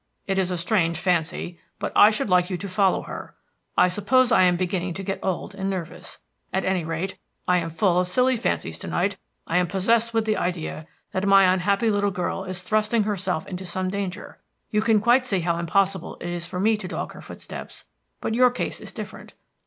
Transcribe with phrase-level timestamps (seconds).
[0.25, 3.35] "It is a strange fancy, but I should like you to follow her.
[3.77, 6.17] I suppose I am beginning to get old and nervous;
[6.51, 9.17] at any rate, I am full of silly fancies tonight.
[9.45, 13.63] I am possessed with the idea that my unhappy little girl is thrusting herself into
[13.67, 14.41] some danger.
[14.71, 17.83] You can quite see how impossible it is for me to dog her footsteps,
[18.21, 19.35] but your case is different.